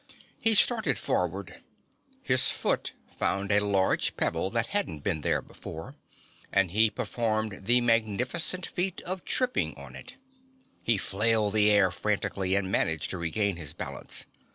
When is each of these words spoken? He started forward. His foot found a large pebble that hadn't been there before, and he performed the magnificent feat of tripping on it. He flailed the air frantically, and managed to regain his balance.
He 0.39 0.55
started 0.55 0.97
forward. 0.97 1.63
His 2.23 2.49
foot 2.49 2.93
found 3.05 3.51
a 3.51 3.59
large 3.63 4.17
pebble 4.17 4.49
that 4.49 4.65
hadn't 4.73 5.01
been 5.01 5.21
there 5.21 5.43
before, 5.43 5.93
and 6.51 6.71
he 6.71 6.89
performed 6.89 7.65
the 7.65 7.81
magnificent 7.81 8.65
feat 8.65 9.01
of 9.01 9.23
tripping 9.25 9.75
on 9.77 9.95
it. 9.95 10.15
He 10.81 10.97
flailed 10.97 11.53
the 11.53 11.69
air 11.69 11.91
frantically, 11.91 12.55
and 12.55 12.71
managed 12.71 13.11
to 13.11 13.19
regain 13.19 13.57
his 13.57 13.73
balance. 13.73 14.25